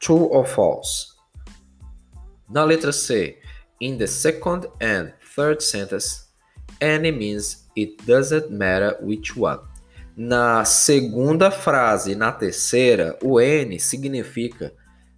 True 0.02 0.28
or 0.32 0.46
false? 0.46 1.14
Na 2.50 2.66
letra 2.66 2.92
C, 2.92 3.40
in 3.80 3.98
the 3.98 4.06
second 4.08 4.68
and 4.82 5.14
third 5.34 5.64
sentence, 5.64 6.29
any 6.82 7.12
means 7.12 7.70
It 7.80 8.04
doesn't 8.06 8.52
matter 8.52 8.98
which 9.02 9.40
one. 9.40 9.62
Na 10.14 10.66
segunda 10.66 11.50
frase 11.50 12.12
e 12.12 12.16
na 12.16 12.30
terceira, 12.30 13.18
o 13.24 13.40
N 13.40 13.80
significa 13.80 14.74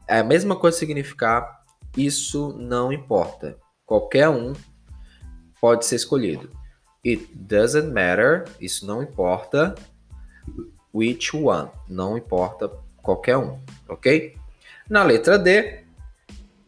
é 0.08 0.20
a 0.20 0.24
mesma 0.24 0.56
coisa 0.56 0.78
significar 0.78 1.64
isso 1.98 2.56
não 2.60 2.94
importa. 2.94 3.58
Qualquer 3.84 4.30
um 4.30 4.54
pode 5.60 5.88
ser 5.88 5.96
escolhido. 5.96 6.52
It 7.04 7.28
doesn't 7.34 7.92
matter, 7.92 8.46
isso 8.60 8.86
não 8.86 9.02
importa. 9.02 9.74
Which 10.94 11.36
one, 11.36 11.72
não 11.90 12.16
importa 12.16 12.70
qualquer 13.02 13.38
um, 13.38 13.60
ok? 13.90 14.36
Na 14.88 15.02
letra 15.04 15.40
D, 15.40 15.84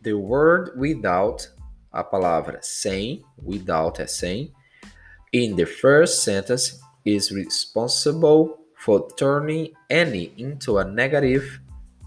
the 0.01 0.13
word 0.13 0.71
without, 0.75 1.51
a 1.91 2.03
palavra 2.03 2.57
sem, 2.63 3.23
without 3.43 4.01
é 4.01 4.07
sem, 4.07 4.51
in 5.33 5.55
the 5.55 5.65
first 5.65 6.23
sentence 6.23 6.79
is 7.03 7.31
responsible 7.31 8.59
for 8.77 9.07
turning 9.17 9.73
any 9.89 10.31
into 10.37 10.77
a 10.77 10.83
negative 10.85 11.59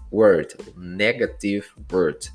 word, 0.09 0.53
negative 0.77 1.65
word. 1.91 2.25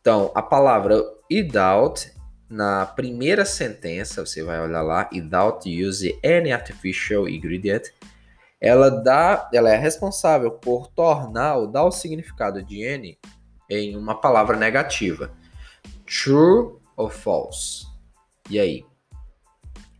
Então, 0.00 0.32
a 0.34 0.42
palavra 0.42 1.02
without, 1.30 2.10
na 2.48 2.84
primeira 2.86 3.44
sentença, 3.44 4.24
você 4.24 4.42
vai 4.42 4.60
olhar 4.60 4.82
lá, 4.82 5.08
without 5.12 5.68
use 5.68 6.18
any 6.24 6.52
artificial 6.52 7.28
ingredient, 7.28 7.84
ela 8.60 8.90
dá, 8.90 9.48
ela 9.52 9.70
é 9.70 9.76
responsável 9.76 10.50
por 10.50 10.88
tornar 10.88 11.56
ou 11.56 11.66
dar 11.66 11.84
o 11.84 11.92
significado 11.92 12.62
de 12.62 12.82
n 12.82 13.18
em 13.70 13.96
uma 13.96 14.20
palavra 14.20 14.56
negativa. 14.56 15.30
True 16.04 16.78
ou 16.96 17.10
false? 17.10 17.86
E 18.48 18.58
aí? 18.58 18.84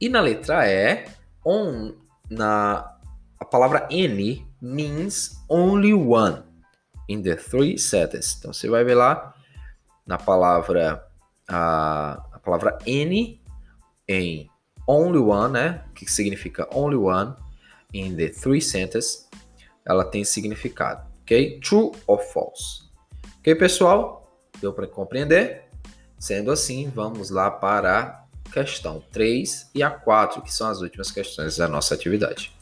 E 0.01 0.09
na 0.09 0.21
letra 0.21 0.69
E, 0.69 1.07
on, 1.45 1.95
na 2.31 2.93
a 3.39 3.45
palavra 3.45 3.87
any 3.91 4.47
means 4.61 5.43
only 5.49 5.93
one 5.93 6.43
in 7.09 7.23
the 7.23 7.37
three 7.37 7.79
sentences. 7.79 8.37
Então 8.39 8.53
você 8.53 8.69
vai 8.69 8.85
ver 8.85 8.95
lá 8.95 9.35
na 10.07 10.19
palavra 10.19 11.07
a, 11.49 12.23
a 12.33 12.39
palavra 12.39 12.79
any 12.87 13.41
em 14.09 14.51
only 14.87 15.19
one, 15.19 15.53
né? 15.53 15.85
Que 15.95 16.11
significa 16.11 16.69
only 16.73 16.97
one 16.97 17.35
in 17.93 18.17
the 18.17 18.29
three 18.29 18.61
sentences. 18.61 19.29
Ela 19.85 20.05
tem 20.05 20.25
significado, 20.25 21.07
ok? 21.23 21.61
True 21.61 21.93
or 22.07 22.19
false. 22.19 22.83
Ok, 23.39 23.55
pessoal? 23.55 24.41
Deu 24.61 24.73
para 24.73 24.87
compreender? 24.87 25.69
Sendo 26.19 26.51
assim, 26.51 26.89
vamos 26.89 27.31
lá 27.31 27.51
para 27.51 28.26
questão 28.53 29.03
3 29.13 29.71
e 29.75 29.83
a 29.83 29.91
4, 29.91 30.43
que 30.43 30.53
são 30.53 30.69
as 30.69 30.81
últimas 30.81 31.11
questões 31.11 31.57
da 31.57 31.69
nossa 31.69 31.95
atividade. 31.95 32.57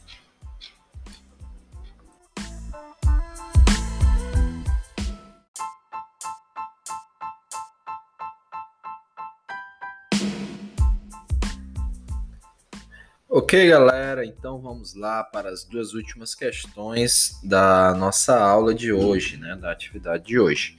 Ok, 13.37 13.67
galera, 13.67 14.25
então 14.25 14.61
vamos 14.61 14.95
lá 14.95 15.21
para 15.21 15.49
as 15.49 15.65
duas 15.65 15.93
últimas 15.93 16.33
questões 16.33 17.37
da 17.43 17.93
nossa 17.93 18.39
aula 18.39 18.73
de 18.73 18.93
hoje, 18.93 19.35
né, 19.35 19.57
da 19.57 19.71
atividade 19.71 20.25
de 20.25 20.39
hoje. 20.39 20.77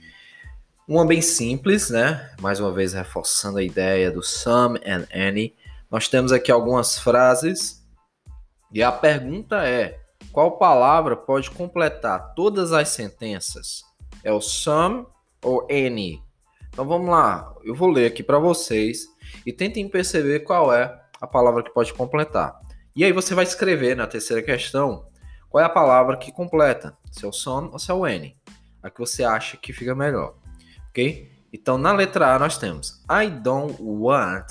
Uma 0.87 1.05
bem 1.05 1.21
simples, 1.21 1.89
né, 1.89 2.33
mais 2.39 2.61
uma 2.61 2.71
vez 2.71 2.93
reforçando 2.93 3.57
a 3.57 3.61
ideia 3.61 4.09
do 4.09 4.23
some 4.23 4.79
and 4.85 5.05
any. 5.13 5.53
Nós 5.91 6.07
temos 6.07 6.31
aqui 6.31 6.49
algumas 6.49 6.97
frases 6.97 7.85
e 8.71 8.81
a 8.81 8.89
pergunta 8.89 9.67
é: 9.67 9.99
qual 10.31 10.57
palavra 10.57 11.17
pode 11.17 11.51
completar 11.51 12.33
todas 12.35 12.71
as 12.71 12.87
sentenças? 12.87 13.83
É 14.23 14.31
o 14.31 14.39
some 14.39 15.05
ou 15.43 15.67
any? 15.69 16.23
Então 16.69 16.87
vamos 16.87 17.09
lá, 17.09 17.53
eu 17.65 17.75
vou 17.75 17.89
ler 17.89 18.05
aqui 18.05 18.23
para 18.23 18.39
vocês 18.39 19.07
e 19.45 19.51
tentem 19.51 19.89
perceber 19.89 20.45
qual 20.45 20.73
é 20.73 20.97
a 21.19 21.27
palavra 21.27 21.63
que 21.63 21.73
pode 21.73 21.93
completar. 21.93 22.57
E 22.95 23.03
aí 23.03 23.11
você 23.11 23.35
vai 23.35 23.43
escrever 23.43 23.93
na 23.93 24.07
terceira 24.07 24.41
questão 24.41 25.05
qual 25.49 25.61
é 25.61 25.65
a 25.65 25.69
palavra 25.69 26.15
que 26.15 26.31
completa, 26.31 26.97
se 27.11 27.25
é 27.25 27.27
o 27.27 27.33
some 27.33 27.67
ou 27.73 27.77
se 27.77 27.91
é 27.91 27.93
o 27.93 28.05
any. 28.05 28.37
A 28.81 28.89
que 28.89 28.99
você 29.01 29.25
acha 29.25 29.57
que 29.57 29.73
fica 29.73 29.93
melhor, 29.93 30.33
ok? 30.97 31.31
Então 31.53 31.77
na 31.77 31.93
letra 31.93 32.35
A 32.35 32.39
nós 32.39 32.57
temos 32.57 33.03
I 33.09 33.29
don't 33.29 33.77
want 33.79 34.45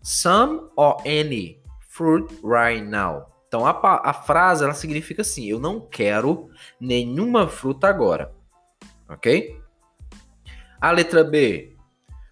some 0.00 0.70
or 0.76 0.96
any 1.04 1.60
fruit 1.88 2.32
right 2.44 2.82
now. 2.82 3.26
Então 3.48 3.66
a, 3.66 3.70
a 4.04 4.12
frase 4.12 4.62
ela 4.62 4.74
significa 4.74 5.22
assim: 5.22 5.44
eu 5.46 5.58
não 5.58 5.80
quero 5.80 6.48
nenhuma 6.80 7.48
fruta 7.48 7.88
agora, 7.88 8.32
ok? 9.08 9.60
A 10.80 10.92
letra 10.92 11.24
B, 11.24 11.76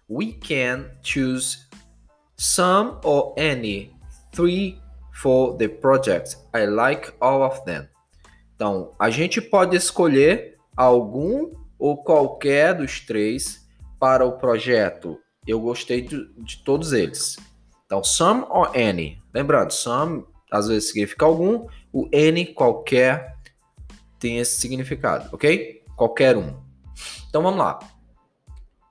we 0.09 0.33
can 0.33 0.91
choose 1.01 1.67
some 2.37 2.99
or 3.03 3.33
any 3.37 3.93
three 4.31 4.79
for 5.11 5.57
the 5.57 5.67
project. 5.67 6.37
I 6.53 6.65
like 6.65 7.11
all 7.19 7.41
of 7.41 7.65
them. 7.65 7.89
Então, 8.55 8.93
a 8.99 9.09
gente 9.09 9.41
pode 9.41 9.75
escolher 9.75 10.57
algum 10.77 11.51
ou 11.77 12.03
qualquer 12.03 12.73
dos 12.73 12.99
três 12.99 13.65
para 13.99 14.25
o 14.25 14.37
projeto. 14.37 15.19
Eu 15.47 15.59
gostei 15.59 16.01
de, 16.01 16.27
de 16.37 16.63
todos 16.63 16.93
eles. 16.93 17.37
Então, 17.85 18.03
some 18.03 18.45
or 18.49 18.71
any. 18.75 19.21
Lembrando, 19.33 19.71
some 19.71 20.25
às 20.51 20.67
vezes 20.67 20.89
significa 20.89 21.25
algum, 21.25 21.67
o 21.91 22.09
any 22.13 22.45
qualquer 22.45 23.35
tem 24.19 24.39
esse 24.39 24.59
significado, 24.59 25.29
ok? 25.33 25.83
Qualquer 25.95 26.37
um. 26.37 26.61
Então 27.27 27.41
vamos 27.43 27.59
lá. 27.59 27.79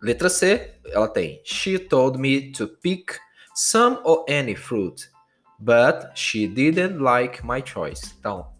Letra 0.03 0.29
C, 0.29 0.75
ela 0.87 1.09
tem 1.09 1.41
She 1.45 1.79
told 1.79 2.19
me 2.19 2.53
to 2.53 2.69
pick 2.69 3.19
some 3.55 3.99
or 4.05 4.25
any 4.29 4.55
fruit, 4.55 5.09
but 5.59 6.11
she 6.15 6.47
didn't 6.47 6.99
like 6.99 7.45
my 7.45 7.63
choice. 7.65 8.15
Então, 8.19 8.53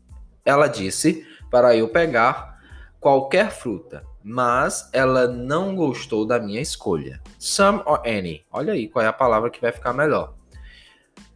ela 0.45 0.67
disse 0.69 1.27
para 1.51 1.77
eu 1.77 1.89
pegar 1.89 2.59
qualquer 2.99 3.51
fruta, 3.51 4.05
mas 4.25 4.89
ela 4.95 5.29
não 5.29 5.77
gostou 5.77 6.27
da 6.27 6.41
minha 6.41 6.63
escolha. 6.63 7.21
Some 7.39 7.83
or 7.85 8.01
any. 8.07 8.43
Olha 8.51 8.73
aí 8.73 8.89
qual 8.89 9.05
é 9.05 9.09
a 9.09 9.13
palavra 9.13 9.51
que 9.51 9.61
vai 9.61 9.71
ficar 9.71 9.93
melhor. 9.93 10.35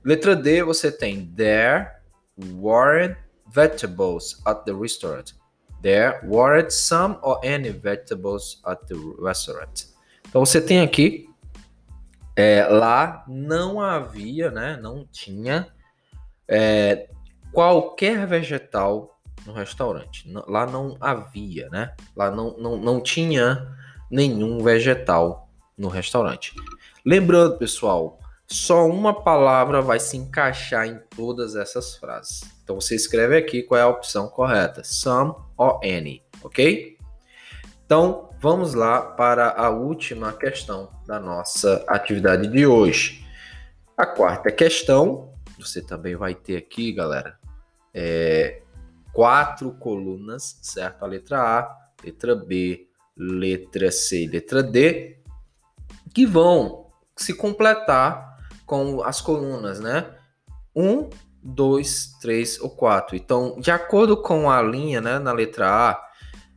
Letra 0.03 0.35
D, 0.35 0.63
você 0.63 0.91
tem 0.91 1.27
there 1.37 1.91
weren't 2.55 3.15
vegetables 3.47 4.41
at 4.47 4.65
the 4.65 4.73
restaurant. 4.73 5.33
There 5.83 6.19
weren't 6.25 6.73
some 6.73 7.19
or 7.21 7.39
any 7.45 7.71
vegetables 7.71 8.63
at 8.65 8.87
the 8.87 8.95
restaurant. 9.23 9.85
Então 10.27 10.45
você 10.45 10.59
tem 10.59 10.81
aqui 10.81 11.29
é, 12.35 12.65
lá 12.65 13.25
não 13.29 13.81
havia, 13.81 14.51
né, 14.51 14.79
não 14.81 15.05
tinha 15.05 15.69
é, 16.47 17.11
qualquer 17.53 18.27
vegetal 18.27 19.18
no 19.49 19.55
restaurante. 19.55 20.31
Lá 20.47 20.67
não 20.67 20.97
havia, 21.01 21.69
né? 21.71 21.95
Lá 22.15 22.31
não, 22.31 22.57
não, 22.59 22.77
não 22.77 23.01
tinha 23.01 23.75
nenhum 24.11 24.63
vegetal 24.63 25.49
no 25.77 25.89
restaurante. 25.89 26.55
Lembrando, 27.05 27.57
pessoal, 27.57 28.21
só 28.47 28.87
uma 28.87 29.13
palavra 29.23 29.81
vai 29.81 29.99
se 29.99 30.17
encaixar 30.17 30.87
em 30.87 31.01
todas 31.17 31.57
essas 31.57 31.97
frases. 31.97 32.43
Então 32.63 32.79
você 32.79 32.95
escreve 32.95 33.37
aqui 33.37 33.63
qual 33.63 33.79
é 33.79 33.83
a 33.83 33.89
opção 33.89 34.29
correta: 34.29 34.83
some 34.85 35.35
or 35.57 35.81
any, 35.83 36.23
ok? 36.43 36.97
Então, 37.85 38.29
vamos 38.39 38.75
lá 38.75 39.01
para 39.01 39.51
a 39.51 39.71
última 39.71 40.33
questão 40.35 40.91
da 41.07 41.19
nossa 41.19 41.83
atividade 41.89 42.47
de 42.49 42.67
hoje. 42.67 43.27
A 43.97 44.05
quarta 44.05 44.53
questão, 44.53 45.33
você 45.59 45.81
também 45.81 46.15
vai 46.15 46.35
ter 46.35 46.59
aqui, 46.59 46.93
galera, 46.93 47.39
é, 47.95 48.61
quatro 49.19 49.73
colunas, 49.73 50.61
certo? 50.63 51.05
A 51.05 51.09
letra 51.09 51.41
A, 51.41 51.77
letra 52.05 52.37
B, 52.37 52.87
letra 53.17 53.91
C 53.91 54.23
e 54.23 54.29
letra 54.29 54.63
D, 54.63 55.19
que 56.15 56.25
vão 56.25 56.87
se 57.17 57.35
completar 57.35 58.39
com 58.65 59.03
as 59.03 59.21
colunas, 59.21 59.81
né? 59.81 60.15
Um, 60.73 61.11
dois, 61.43 62.13
três 62.21 62.61
ou 62.61 62.71
quatro. 62.71 63.17
Então, 63.17 63.59
de 63.59 63.73
acordo 63.73 64.23
com 64.23 64.49
a 64.49 64.63
linha, 64.63 65.01
né, 65.01 65.19
na 65.19 65.33
letra 65.33 65.69
A, 65.69 66.01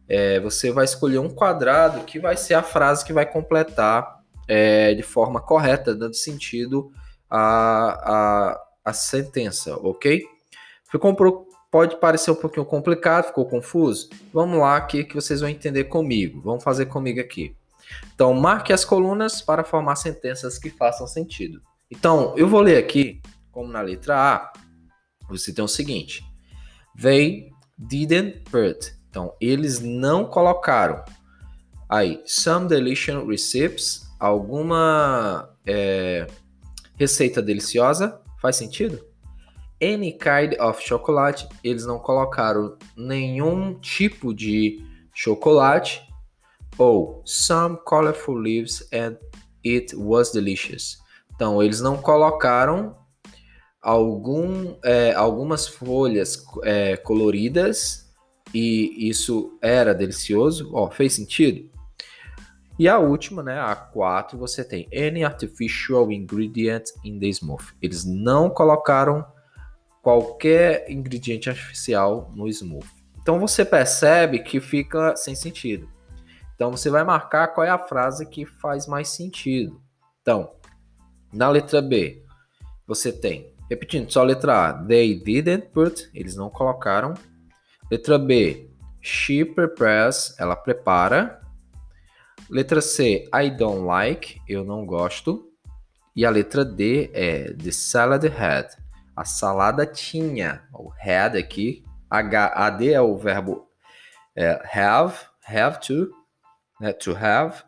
é, 0.08 0.39
você 0.39 0.71
vai 0.71 0.86
escolher 0.86 1.17
um 1.17 1.34
quadrado 1.34 2.06
que 2.06 2.19
vai 2.19 2.38
ser 2.38 2.54
a 2.54 2.62
frase 2.62 3.04
que 3.04 3.12
vai 3.12 3.26
completar 3.26 4.19
é, 4.47 4.93
de 4.93 5.02
forma 5.02 5.41
correta, 5.41 5.95
dando 5.95 6.13
sentido 6.13 6.91
à, 7.28 8.52
à, 8.54 8.63
à 8.86 8.93
sentença, 8.93 9.76
ok? 9.78 10.21
Ficou 10.91 11.10
um, 11.10 11.51
pode 11.71 11.97
parecer 11.99 12.29
um 12.29 12.36
pouquinho 12.36 12.65
complicado, 12.65 13.27
ficou 13.27 13.45
confuso? 13.45 14.10
Vamos 14.34 14.60
lá 14.60 14.77
aqui 14.77 15.03
que 15.03 15.15
vocês 15.15 15.39
vão 15.39 15.49
entender 15.49 15.86
comigo. 15.86 16.41
Vamos 16.41 16.63
fazer 16.63 16.86
comigo 16.86 17.19
aqui. 17.19 17.55
Então, 18.13 18.34
marque 18.34 18.71
as 18.71 18.86
colunas 18.86 19.41
para 19.41 19.63
formar 19.63 19.95
sentenças 19.95 20.60
que 20.60 20.69
façam 20.69 21.07
sentido. 21.07 21.62
Então, 21.89 22.34
eu 22.38 22.47
vou 22.47 22.62
ler 22.62 22.77
aqui, 22.77 23.21
como 23.51 23.71
na 23.71 23.81
letra 23.81 24.15
A, 24.17 24.53
você 25.29 25.51
tem 25.51 25.63
o 25.63 25.67
seguinte: 25.67 26.23
They 27.01 27.49
didn't 27.77 28.41
put 28.51 29.01
então, 29.12 29.36
eles 29.41 29.81
não 29.81 30.23
colocaram 30.23 31.03
aí 31.89 32.23
some 32.25 32.65
delicious 32.69 33.27
recipes, 33.27 34.07
alguma 34.17 35.53
é, 35.65 36.25
receita 36.95 37.41
deliciosa, 37.41 38.21
faz 38.41 38.55
sentido? 38.55 39.05
Any 39.82 40.13
kind 40.13 40.54
of 40.60 40.82
chocolate, 40.82 41.48
eles 41.63 41.86
não 41.86 41.98
colocaram 41.98 42.78
nenhum 42.96 43.80
tipo 43.80 44.34
de 44.34 44.86
chocolate. 45.13 46.02
Ou 46.78 47.22
some 47.26 47.78
colorful 47.84 48.36
leaves 48.36 48.88
and 48.94 49.17
it 49.65 49.96
was 49.96 50.32
delicious. 50.32 51.00
Então, 51.36 51.62
eles 51.62 51.82
não 51.82 51.98
colocaram 51.98 52.96
algum, 53.82 54.76
é, 54.84 55.13
algumas 55.13 55.67
folhas 55.67 56.46
é, 56.63 56.96
coloridas 56.98 58.12
e 58.54 59.10
isso 59.10 59.58
era 59.62 59.94
delicioso, 59.94 60.70
ó, 60.74 60.89
fez 60.89 61.13
sentido? 61.13 61.70
E 62.78 62.88
a 62.88 62.98
última, 63.00 63.44
né, 63.44 63.60
a 63.60 63.76
4, 63.76 64.38
você 64.38 64.63
tem 64.63 64.88
any 64.94 65.24
artificial 65.24 66.12
ingredient 66.12 66.89
in 67.04 67.20
the 67.20 67.28
smoothie. 67.28 67.74
Eles 67.82 68.06
não 68.06 68.50
colocaram 68.50 69.26
qualquer 70.02 70.90
ingrediente 70.90 71.50
artificial 71.50 72.32
no 72.36 72.48
smoothie. 72.48 73.02
Então 73.22 73.40
você 73.40 73.64
percebe 73.64 74.40
que 74.40 74.60
fica 74.60 75.16
sem 75.16 75.36
sentido. 75.36 75.88
Então 76.56 76.72
você 76.72 76.90
vai 76.90 77.04
marcar 77.04 77.50
qual 77.50 77.66
é 77.66 77.70
a 77.70 77.78
frase 77.78 78.26
que 78.26 78.46
faz 78.46 78.88
mais 78.88 79.10
sentido. 79.10 79.82
Então, 80.22 80.52
na 81.32 81.50
letra 81.50 81.82
B, 81.82 82.24
você 82.86 83.12
tem, 83.12 83.54
repetindo, 83.70 84.12
só 84.12 84.22
a 84.22 84.26
letra 84.26 84.70
A, 84.70 84.74
they 84.86 85.16
didn't 85.16 85.70
put, 85.70 86.10
eles 86.14 86.36
não 86.36 86.50
colocaram. 86.50 87.14
Letra 87.90 88.18
B, 88.18 88.70
she 89.02 89.46
prepares, 89.46 90.36
ela 90.40 90.56
prepara. 90.56 91.42
Letra 92.50 92.82
C, 92.82 93.30
I 93.34 93.50
don't 93.50 93.86
like, 93.86 94.40
eu 94.48 94.64
não 94.64 94.86
gosto. 94.86 95.50
E 96.16 96.26
a 96.26 96.30
letra 96.30 96.66
D 96.66 97.10
é 97.14 97.54
the 97.54 97.72
salad 97.72 98.26
had, 98.28 98.68
a 99.21 99.25
salada 99.25 99.86
tinha. 99.86 100.63
O 100.73 100.91
had 100.99 101.36
aqui, 101.36 101.86
AD 102.10 102.91
é 102.91 102.99
o 102.99 103.15
verbo 103.15 103.67
é, 104.36 104.60
have, 104.73 105.15
have 105.47 105.79
to, 105.79 106.12
né, 106.79 106.91
to 106.91 107.15
have, 107.15 107.63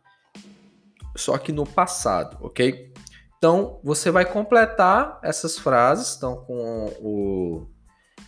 só 1.16 1.38
que 1.38 1.52
no 1.52 1.66
passado, 1.66 2.38
ok? 2.42 2.92
Então, 3.38 3.80
você 3.84 4.10
vai 4.10 4.26
completar 4.26 5.20
essas 5.22 5.60
frases, 5.60 6.16
então, 6.16 6.38
com 6.38 6.86
o, 7.00 7.68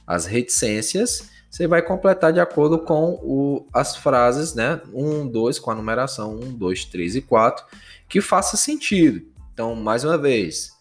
as 0.05 0.25
reticências, 0.25 1.31
você 1.49 1.65
vai 1.67 1.81
completar 1.81 2.31
de 2.31 2.39
acordo 2.39 2.77
com 2.77 3.13
o, 3.23 3.67
as 3.73 3.95
frases, 3.95 4.53
né? 4.53 4.81
1, 4.93 5.27
2, 5.29 5.57
com 5.57 5.71
a 5.71 5.75
numeração 5.75 6.35
1, 6.35 6.57
2, 6.57 6.85
3 6.85 7.15
e 7.15 7.21
4, 7.21 7.65
que 8.07 8.21
faça 8.21 8.57
sentido. 8.57 9.25
Então, 9.53 9.73
mais 9.73 10.03
uma 10.03 10.17
vez, 10.17 10.74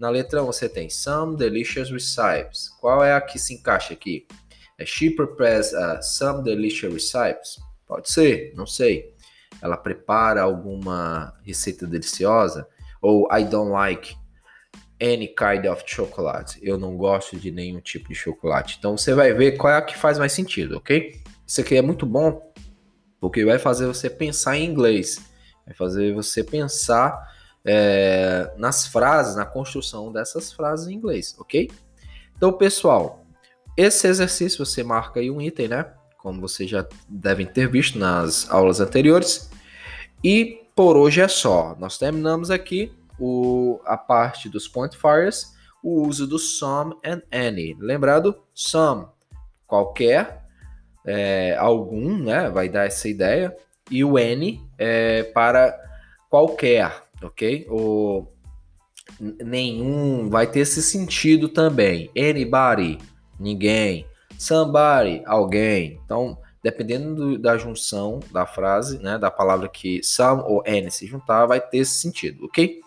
na 0.00 0.08
letra 0.08 0.42
1 0.42 0.46
você 0.46 0.66
tem 0.66 0.88
some 0.88 1.36
delicious 1.36 1.90
recipes. 1.90 2.70
Qual 2.80 3.04
é 3.04 3.12
a 3.12 3.20
que 3.20 3.38
se 3.38 3.52
encaixa 3.52 3.92
aqui? 3.92 4.26
É 4.78 4.86
she 4.86 5.10
prepares 5.10 5.72
uh, 5.74 6.02
some 6.02 6.42
delicious 6.42 6.90
recipes? 6.90 7.58
Pode 7.86 8.10
ser, 8.10 8.54
não 8.56 8.66
sei. 8.66 9.14
Ela 9.60 9.76
prepara 9.76 10.40
alguma 10.40 11.38
receita 11.44 11.86
deliciosa? 11.86 12.66
Ou 13.02 13.28
I 13.30 13.44
don't 13.44 13.70
like 13.70 14.16
any 14.98 15.28
kind 15.28 15.66
of 15.66 15.82
chocolate. 15.84 16.58
Eu 16.62 16.78
não 16.78 16.96
gosto 16.96 17.36
de 17.36 17.50
nenhum 17.50 17.80
tipo 17.80 18.08
de 18.08 18.14
chocolate. 18.14 18.76
Então 18.78 18.96
você 18.96 19.12
vai 19.12 19.34
ver 19.34 19.58
qual 19.58 19.70
é 19.70 19.76
a 19.76 19.82
que 19.82 19.98
faz 19.98 20.18
mais 20.18 20.32
sentido, 20.32 20.78
ok? 20.78 21.20
Isso 21.46 21.60
aqui 21.60 21.76
é 21.76 21.82
muito 21.82 22.06
bom 22.06 22.50
porque 23.20 23.44
vai 23.44 23.58
fazer 23.58 23.86
você 23.86 24.08
pensar 24.08 24.56
em 24.56 24.64
inglês, 24.64 25.20
vai 25.66 25.74
fazer 25.74 26.14
você 26.14 26.42
pensar 26.42 27.22
é, 27.64 28.52
nas 28.56 28.86
frases, 28.86 29.36
na 29.36 29.44
construção 29.44 30.12
dessas 30.12 30.52
frases 30.52 30.88
em 30.88 30.94
inglês, 30.94 31.36
ok? 31.38 31.70
Então, 32.36 32.52
pessoal, 32.52 33.24
esse 33.76 34.06
exercício 34.06 34.64
você 34.64 34.82
marca 34.82 35.20
aí 35.20 35.30
um 35.30 35.40
item, 35.40 35.68
né? 35.68 35.86
Como 36.18 36.40
vocês 36.40 36.68
já 36.68 36.86
devem 37.08 37.46
ter 37.46 37.68
visto 37.68 37.98
nas 37.98 38.50
aulas 38.50 38.80
anteriores. 38.80 39.50
E 40.22 40.62
por 40.74 40.96
hoje 40.96 41.20
é 41.20 41.28
só. 41.28 41.76
Nós 41.78 41.98
terminamos 41.98 42.50
aqui 42.50 42.92
o, 43.18 43.80
a 43.84 43.96
parte 43.96 44.48
dos 44.48 44.70
quantifiers, 44.70 45.54
o 45.82 46.06
uso 46.06 46.26
do 46.26 46.38
some 46.38 46.94
and 47.04 47.22
any. 47.30 47.76
Lembrado? 47.78 48.42
Some, 48.54 49.06
qualquer, 49.66 50.44
é, 51.06 51.56
algum, 51.58 52.18
né? 52.18 52.50
Vai 52.50 52.68
dar 52.68 52.86
essa 52.86 53.08
ideia. 53.08 53.56
E 53.90 54.04
o 54.04 54.16
any 54.16 54.62
é 54.78 55.24
para 55.24 55.78
qualquer, 56.28 57.02
ok? 57.22 57.66
O 57.68 58.26
nenhum 59.42 60.28
vai 60.28 60.46
ter 60.46 60.60
esse 60.60 60.82
sentido 60.82 61.48
também. 61.48 62.10
Anybody, 62.16 62.98
ninguém. 63.38 64.06
Somebody, 64.38 65.22
alguém. 65.26 66.00
Então, 66.04 66.38
dependendo 66.62 67.14
do, 67.14 67.38
da 67.38 67.56
junção 67.56 68.20
da 68.32 68.46
frase, 68.46 68.98
né, 68.98 69.18
da 69.18 69.30
palavra 69.30 69.68
que 69.68 70.02
some 70.02 70.42
ou 70.46 70.62
any 70.66 70.90
se 70.90 71.06
juntar, 71.06 71.46
vai 71.46 71.60
ter 71.60 71.78
esse 71.78 72.00
sentido, 72.00 72.46
ok? 72.46 72.80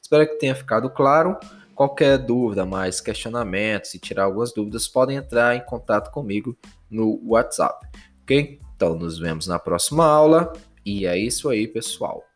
Espero 0.00 0.26
que 0.26 0.38
tenha 0.38 0.54
ficado 0.54 0.90
claro. 0.90 1.36
Qualquer 1.74 2.18
dúvida, 2.18 2.66
mais 2.66 3.00
questionamentos 3.00 3.94
e 3.94 3.98
tirar 3.98 4.24
algumas 4.24 4.52
dúvidas, 4.52 4.88
podem 4.88 5.16
entrar 5.16 5.54
em 5.54 5.64
contato 5.64 6.10
comigo 6.10 6.56
no 6.90 7.20
WhatsApp, 7.24 7.86
ok? 8.22 8.58
Então, 8.74 8.96
nos 8.96 9.18
vemos 9.18 9.46
na 9.46 9.58
próxima 9.58 10.04
aula 10.04 10.52
e 10.84 11.06
é 11.06 11.16
isso 11.16 11.48
aí, 11.48 11.68
pessoal. 11.68 12.27